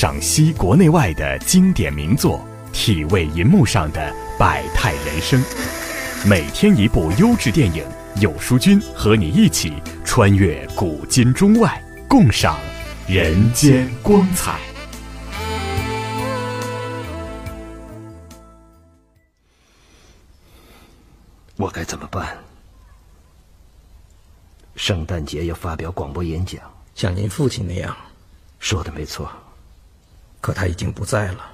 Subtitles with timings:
[0.00, 2.40] 赏析国内外的经典名作，
[2.72, 5.42] 体味银幕上的百态人生。
[6.24, 7.84] 每天一部优质电影，
[8.20, 9.72] 有书君和你一起
[10.04, 12.60] 穿越古今中外，共赏
[13.08, 14.60] 人间光彩。
[21.56, 22.38] 我该怎么办？
[24.76, 26.62] 圣诞节要发表广播演讲，
[26.94, 27.96] 像您父亲那样。
[28.60, 29.28] 说的没错，
[30.40, 31.50] 可他已经不在了。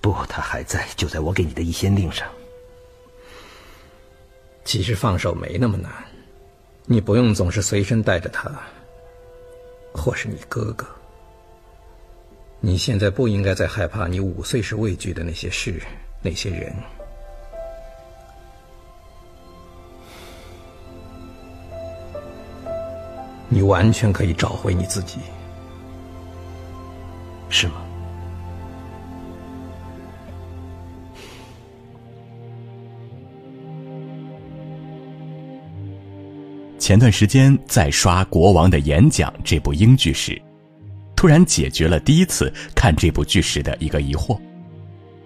[0.00, 2.28] 不，他还在，就在我给你的一仙令上。
[4.64, 5.92] 其实放手没那么难，
[6.86, 8.50] 你不用总是随身带着他，
[9.92, 10.86] 或是你哥哥。
[12.60, 15.80] 你现在不应该再害怕你五岁时畏惧的那些事、
[16.20, 16.74] 那些人。
[23.52, 25.18] 你完全可以找回你自己，
[27.50, 27.74] 是吗？
[36.78, 40.40] 前段时间在刷《国王的演讲》这部英剧时，
[41.14, 44.40] 突然解决了第一次看这部剧时的一个疑惑：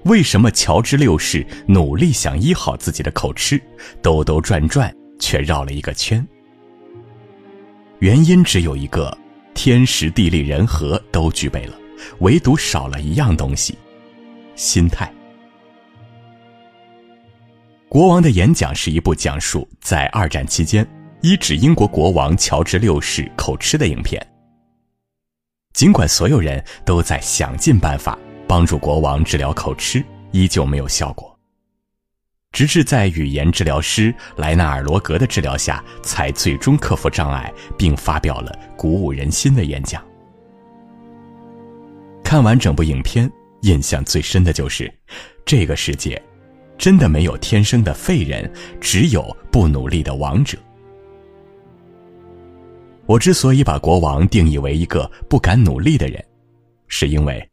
[0.05, 3.63] 为什么乔治六世努力想医好自己的口吃，
[4.03, 6.27] 兜兜转转却绕了一个圈？
[8.07, 9.19] 原因只有一个，
[9.53, 11.75] 天时地利人和都具备了，
[12.21, 13.77] 唯独少了一样东西——
[14.55, 15.13] 心态。
[17.89, 20.87] 国王的演讲是一部讲述在二战期间
[21.21, 24.25] 医治英国国王乔治六世口吃的影片。
[25.73, 31.36] 尽管所有人都在想尽办法帮助国王治疗口吃，依旧没有效果。
[32.57, 40.03] 直至在语言治疗师莱纳尔·罗格的治疗下，才最终克服障碍，并发表了鼓舞人心的演讲。
[42.25, 44.91] 看完整部影片，印象最深的就是，
[45.45, 46.21] 这个世界
[46.79, 48.51] 真的没有天生的废人，
[48.81, 50.57] 只有不努力的王者。
[53.05, 56.25] 我之所以把国王定义为一个不敢努力的人，
[56.89, 57.47] 是因为。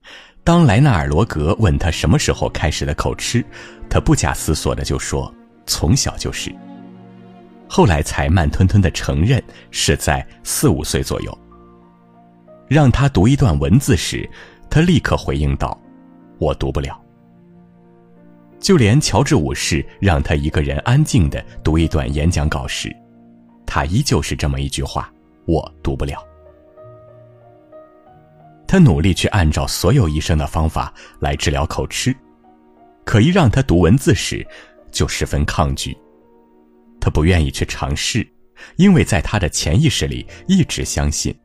[0.45, 3.41] 当莱纳尔·罗格问他什么时候开始的口吃，
[3.93, 5.31] 他不假思索的就说
[5.67, 6.51] ：“从小就是。”
[7.69, 9.39] 后来才慢吞吞的承认
[9.69, 11.37] 是在四五岁左右。
[12.67, 14.27] 让他读一段文字时，
[14.67, 15.79] 他立刻回应道
[16.41, 16.99] ：“我读不了。”
[18.59, 22.91] 就连乔治五世让他一个人安静的读一段演讲稿时，
[23.63, 25.13] 他依旧是这么一句话
[25.45, 26.17] ：“我读不了。”
[28.65, 32.11] 他努力去按照所有医生的方法来治疗口吃，
[33.05, 34.45] 可一让他读文字时，
[34.91, 35.97] 就十分抗拒。
[36.99, 38.27] 他不愿意去尝试，
[38.77, 41.35] 因为在他的潜意识里一直相信，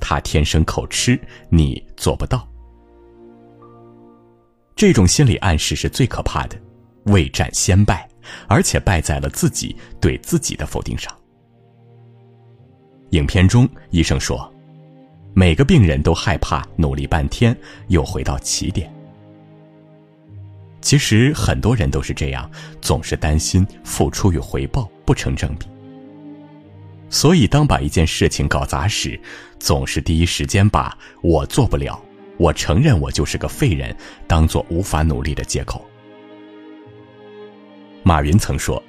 [0.00, 1.18] 他天生口吃，
[1.48, 2.46] 你做不到。
[4.74, 6.60] 这种心理暗示是最可怕的，
[7.06, 8.06] 未战先败，
[8.46, 11.10] 而且败在了自己对自己的否定上。
[13.10, 14.52] 影片中，医生说。
[15.38, 17.54] 每个病人都害怕努力半天
[17.88, 18.90] 又回到起点。
[20.86, 22.48] 其实很多人都是这样，
[22.80, 25.66] 总是担心付出与回报不成正比。
[27.10, 29.20] 所以当把一件事情搞砸时，
[29.58, 32.00] 总是第一时间把我做不了，
[32.38, 33.96] 我承认我就是个废人，
[34.28, 35.84] 当做无法努力的借口。
[38.04, 38.80] 马云曾说，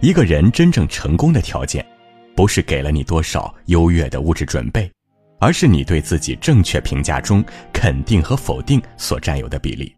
[0.00, 1.86] 一个人真正成功的条件，
[2.34, 4.90] 不是给了你多少优越的物质准备。
[5.38, 9.94] 而是你对自己正确评价中肯定和否定所占有的比例。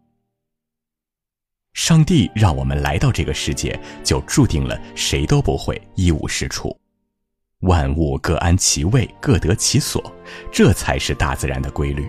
[1.72, 6.76] 上帝让我们来到这个世界，就注定了谁都不会一无是处，
[7.60, 10.12] 万物各安其位，各得其所，
[10.53, 12.09] 这才是大自然的规律。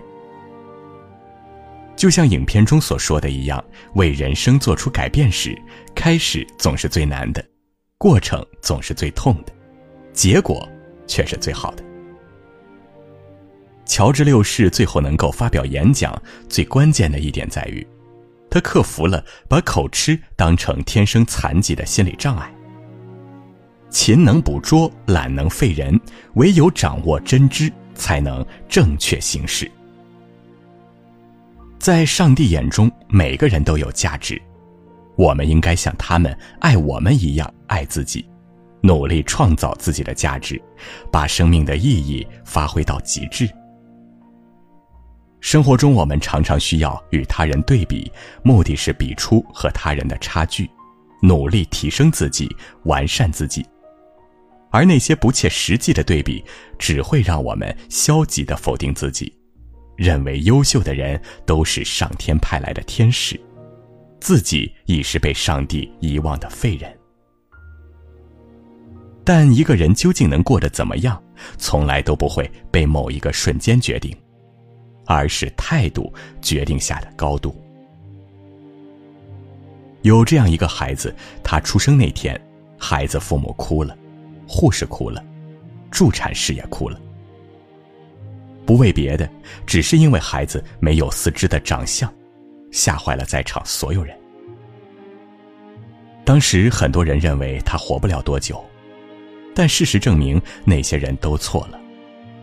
[1.94, 3.62] 就像影片中所说的一样，
[3.94, 5.56] 为人生做出改变时，
[5.94, 7.44] 开始总是最难的，
[7.98, 9.52] 过程总是最痛的，
[10.12, 10.68] 结果
[11.06, 11.84] 却是最好的。
[13.84, 17.86] 乔治六世最后能够发表演讲，最关键的一点在于，
[18.52, 22.52] 他克服了把口吃当成天生残疾的心理障碍。
[23.88, 25.98] 勤能捕捉，懒能废人，
[26.34, 29.70] 唯有掌握真知，才能正确行事。
[31.78, 34.40] 在上帝眼中，每个人都有价值，
[35.16, 38.26] 我们应该像他们爱我们一样爱自己，
[38.82, 40.60] 努力创造自己的价值，
[41.10, 43.48] 把生命的意义发挥到极致。
[45.42, 48.10] 生活中，我们常常需要与他人对比，
[48.44, 50.70] 目的是比出和他人的差距，
[51.20, 52.48] 努力提升自己，
[52.84, 53.66] 完善自己。
[54.70, 56.42] 而那些不切实际的对比，
[56.78, 59.36] 只会让我们消极的否定自己，
[59.96, 63.38] 认为优秀的人都是上天派来的天使，
[64.20, 66.96] 自己已是被上帝遗忘的废人。
[69.24, 71.20] 但一个人究竟能过得怎么样，
[71.58, 74.16] 从来都不会被某一个瞬间决定，
[75.04, 77.54] 而是态度决定下的高度。
[80.02, 81.14] 有这样一个孩子，
[81.44, 82.40] 他出生那天，
[82.76, 83.96] 孩子父母哭了，
[84.48, 85.24] 护士哭了，
[85.90, 87.00] 助产士也哭了。
[88.66, 89.28] 不为别的，
[89.66, 92.12] 只是因为孩子没有四肢的长相，
[92.70, 94.16] 吓坏了在场所有人。
[96.24, 98.64] 当时很多人认为他活不了多久，
[99.54, 101.80] 但事实证明那些人都错了，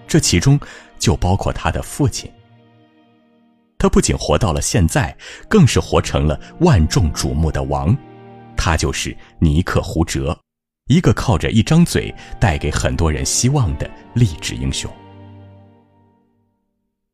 [0.08, 0.60] 这其中
[0.98, 2.30] 就包括他的父亲。
[3.80, 5.16] 他不仅活到了现在，
[5.48, 7.96] 更是活成了万众瞩目的王。
[8.58, 10.38] 他就是尼克·胡哲，
[10.88, 14.92] 一个靠着一张嘴带给很多人希望的励志英雄。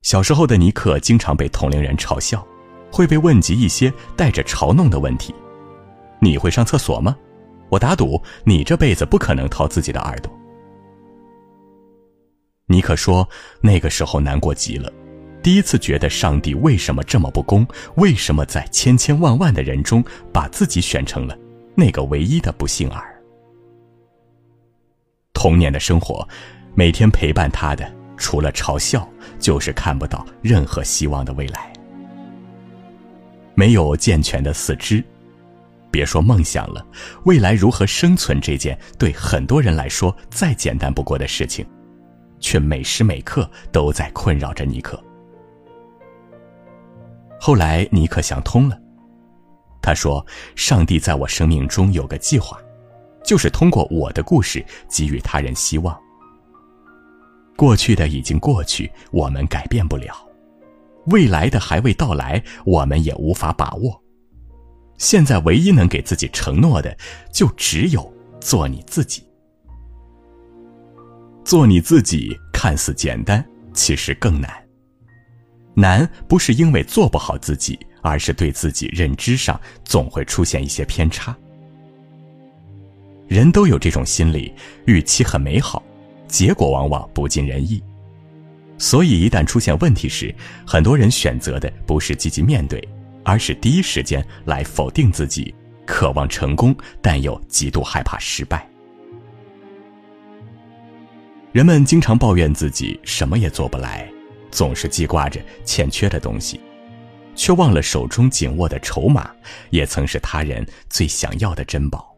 [0.01, 2.45] 小时候的尼克经常被同龄人嘲笑，
[2.91, 5.33] 会被问及一些带着嘲弄的问题
[6.19, 7.15] ：“你会上厕所吗？
[7.69, 10.31] 我打赌你这辈子不可能掏自己的耳朵。”
[12.65, 13.29] 尼克说
[13.61, 14.91] ：“那个时候难过极了。”
[15.45, 17.67] 第一次觉得上帝为什么这么不公？
[17.97, 20.03] 为什么在千千万万的人中
[20.33, 21.37] 把自己选成了
[21.75, 23.21] 那个唯一的不幸儿？
[25.35, 26.27] 童年的生活，
[26.73, 27.87] 每天陪伴他的
[28.17, 29.07] 除了嘲笑，
[29.37, 31.71] 就是看不到任何希望的未来。
[33.53, 35.03] 没有健全的四肢，
[35.91, 36.83] 别说梦想了，
[37.25, 41.63] 未来如何生存这件对很多人来说再简单不过的事情，
[42.39, 44.99] 却每时每刻都在困扰着尼克。
[47.45, 48.75] 后来，尼克想通了。
[49.79, 50.25] 他说
[50.57, 52.59] ：“上帝在我生命中有个计划，
[53.23, 55.95] 就是通过我的故事给予他人希望。
[57.55, 60.11] 过去的已经过去，我们改变不了；
[61.11, 64.03] 未来的还未到来，我们也无法把握。
[64.97, 66.97] 现在唯一能给自己承诺的，
[67.31, 69.23] 就只有做你自己。
[71.43, 74.51] 做你自己看似简单，其实更难。”
[75.75, 81.35] 难不是因为做不好自己，而是对自己认知上总会出现一些偏差。
[83.27, 84.53] 人都有这种心理，
[84.85, 85.83] 预期很美好，
[86.27, 87.83] 结果往往不尽人意。
[88.77, 90.33] 所以一旦出现问题时，
[90.65, 92.81] 很多人选择的不是积极面对，
[93.23, 95.53] 而是第一时间来否定自己，
[95.85, 98.69] 渴望成功，但又极度害怕失败。
[101.51, 104.07] 人们经常抱怨自己什么也做不来。
[104.55, 106.61] 总是记挂着欠缺的东西，
[107.35, 109.29] 却忘了手中紧握的筹码，
[109.69, 112.15] 也曾是他人最想要的珍宝。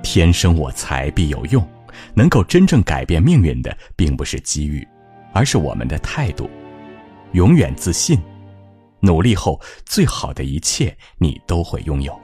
[0.00, 1.68] 天生我材必有用，
[2.14, 4.86] 能够真正改变命运的，并不是机遇，
[5.32, 6.48] 而是我们的态度。
[7.32, 8.16] 永远自信，
[9.00, 12.16] 努力后，最好的一切你都会拥有。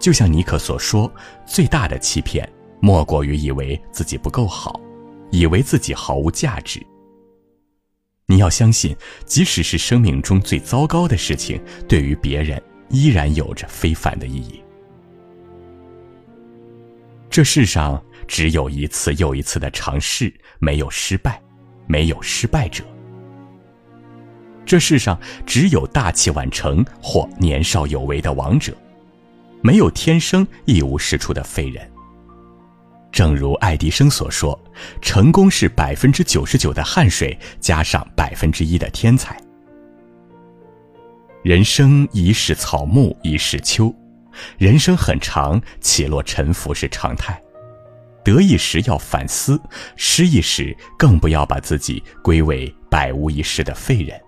[0.00, 1.08] 就像尼克所说，
[1.46, 4.80] 最大的欺骗，莫过于以为自己不够好。
[5.32, 6.80] 以为自己毫无价值。
[8.26, 8.96] 你要相信，
[9.26, 14.62] 即使是生命中最糟糕的事情，对于别人依然有着非凡的意义。
[17.28, 21.42] 这世上只有一次又一次的尝试，没有失败，
[21.86, 22.84] 没有失败者。
[24.64, 28.72] 这世上只有大器晚成或年少有为的王者，
[29.62, 31.91] 没有天生一无是处的废人。
[33.12, 34.58] 正如爱迪生所说
[35.02, 39.38] ：“成功是百分之九十九的汗水加上百分之一的天才。”
[41.44, 43.94] 人生一世草木一世秋，
[44.56, 47.40] 人生很长，起落沉浮是常态。
[48.24, 49.60] 得意时要反思，
[49.96, 54.18] 失意时更不要把自己归为百无一失的废人。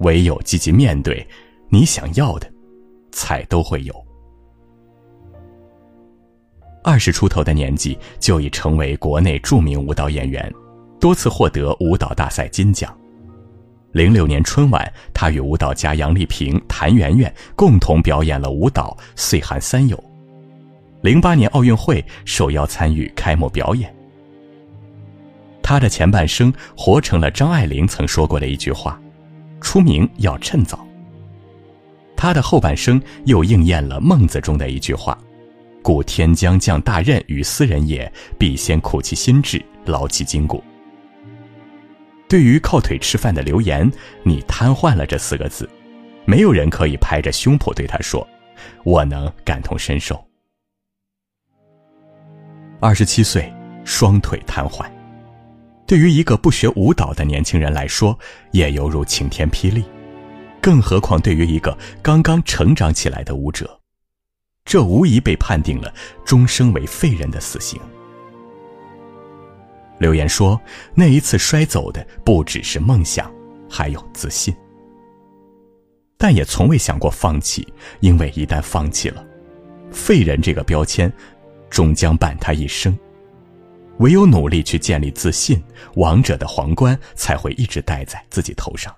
[0.00, 1.26] 唯有积极面对，
[1.68, 2.50] 你想要的，
[3.12, 4.09] 才都会有。
[6.82, 10.50] 二十出头的年纪就已成为国内著名舞蹈演员，
[10.98, 12.96] 多次获得舞蹈大赛金奖。
[13.92, 19.96] 零六年春晚，他与舞蹈家杨丽萍、谭圆圆共同表演了舞蹈《岁寒三友》。
[21.02, 23.94] 零八年奥运会受邀参与开幕表演。
[25.62, 29.00] 他的前半生活成了张爱玲曾说过的一句话
[29.60, 30.86] ：“出名要趁早。”
[32.16, 35.18] 他的后半生又应验了孟子中的一句话。
[35.82, 40.62] 故天将降大任于斯人也，必先苦其心志，劳其筋骨。
[42.28, 43.90] 对于靠腿吃饭的流言，
[44.22, 45.68] 你瘫痪了这四个字，
[46.24, 48.26] 没有人可以拍着胸脯对他说
[48.84, 50.22] ：“我能感同身受，
[52.78, 53.52] 二十七岁，
[53.84, 54.88] 双腿瘫痪。
[55.86, 58.16] 对于一个不学舞蹈的年轻人来说，
[58.52, 59.82] 也犹如晴天霹雳。
[60.60, 63.79] 更何况对于一个刚刚成长起来的舞者，
[64.64, 65.92] 这无疑被判定了
[66.24, 67.80] 终生为废人的死刑。
[69.98, 70.60] 留言说
[70.94, 73.30] ：“那一次摔走的不只是梦想，
[73.68, 74.54] 还有自信。
[76.16, 77.66] 但也从未想过放弃，
[78.00, 79.24] 因为一旦放弃了，
[79.90, 81.12] 废人这个标签，
[81.68, 82.96] 终将伴他一生。
[83.98, 85.62] 唯有努力去建立自信，
[85.96, 88.94] 王者的皇冠才会一直戴在自己头上。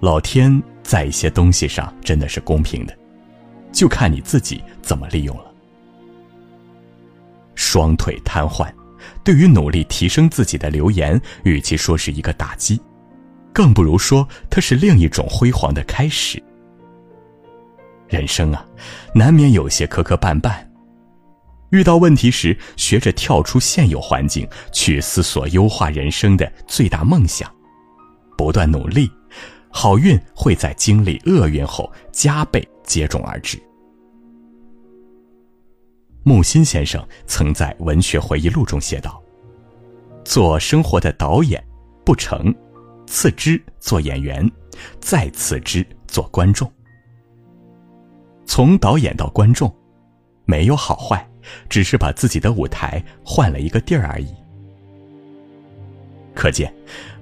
[0.00, 2.96] 老天在一些东西上真的是公平的，
[3.72, 5.44] 就看你自己怎么利用了。”
[7.54, 8.70] 双腿瘫痪，
[9.24, 12.80] 对于努力提升自己的留言，与其说是一个打击，
[13.52, 16.42] 更不如说它是另一种辉煌的开始。
[18.08, 18.64] 人生啊，
[19.14, 20.54] 难免有些磕磕绊绊，
[21.70, 27.50] 遇到问题时，学着跳出现有环境，去思索优化人生的最大梦想，
[28.36, 29.10] 不断努力，
[29.76, 33.62] 好运会在经历厄运后加倍接踵而至。
[36.22, 39.22] 木心先生曾在《文学回忆录》中写道
[40.24, 41.62] ：“做生活的导演
[42.06, 42.52] 不成，
[43.06, 44.50] 次之做演员，
[44.98, 46.72] 再次之做观众。
[48.46, 49.70] 从导演到观众，
[50.46, 51.28] 没有好坏，
[51.68, 54.34] 只是把自己的舞台换了一个地儿而已。
[56.36, 56.72] 可见，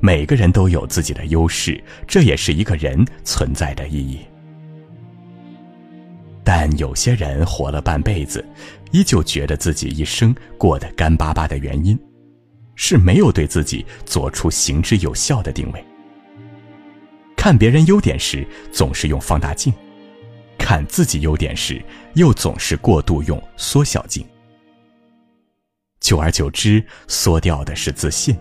[0.01, 4.19] 每个人都有自己的优势，这也是一个人存在的意义。”
[6.45, 8.45] 但有些人活了半辈子，
[8.91, 11.99] 依旧觉得自己一生过得干巴巴的原因，
[12.75, 15.83] 是没有对自己做出行之有效的定位。
[17.35, 19.73] 看别人优点时，总是用放大镜；
[20.59, 21.83] 看自己优点时，
[22.15, 24.27] 又总是过度用缩小镜。
[26.01, 28.37] 久而久之，缩掉的是自信，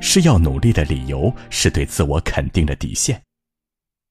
[0.00, 3.20] 是要努力的理由，是对自我肯定的底线。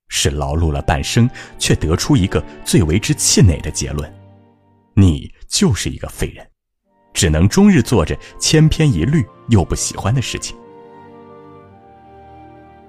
[0.08, 4.12] 是劳碌了半生，却得出一个最为之气馁的结论：
[4.94, 6.48] 你就是一个废人，
[7.14, 10.56] 只能终日做着千篇一律又不喜欢的事情。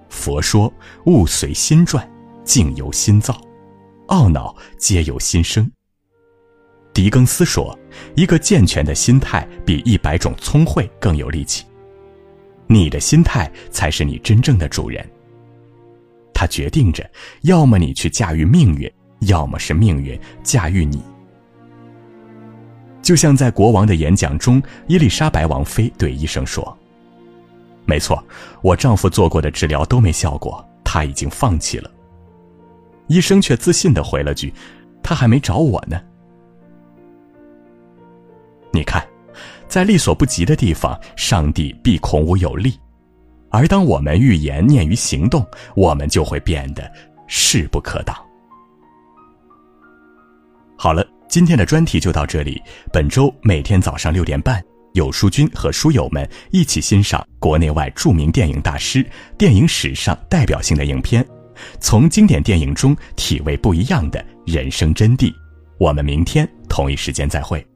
[0.09, 0.73] 佛说
[1.07, 2.09] ：“物随心转，
[2.45, 3.41] 境由心造，
[4.09, 5.71] 懊恼皆由心生。”
[6.93, 7.79] 狄更斯说
[8.15, 11.65] ：“一个健全的心态比一百种聪慧更有力气。
[12.67, 15.05] 你的心态才是你真正的主人。”
[16.35, 17.09] 它决定着，
[17.43, 21.03] 要么你去驾驭命运，要么是命运驾驭你。
[23.01, 26.77] 就像在国王的演讲中，伊丽莎白王妃对医生说
[27.87, 28.23] ：“没错，
[28.63, 31.91] 我丈夫做过的治疗都没效果，他已经放弃了。”
[33.07, 34.53] 医生却自信的回了句
[35.05, 36.03] ：“他还没找我呢。”
[38.73, 39.06] 你看，
[39.69, 42.75] 在力所不及的地方，上帝必孔武有力。
[43.51, 46.91] 而当我们预言念于行动，我们就会变得
[47.27, 48.17] 势不可挡。
[50.77, 52.61] 好了，今天的专题就到这里。
[52.93, 59.05] 本周每天早上六点半，有书君和书友们一起欣赏国内外著名电影大师、
[59.39, 61.27] 电影史上代表性的影片，
[61.81, 65.33] 从经典电影中体味不一样的人生真谛。
[65.79, 67.67] 我们明天同一时间再会。